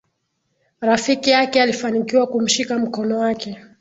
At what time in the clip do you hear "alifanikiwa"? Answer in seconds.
1.61-2.27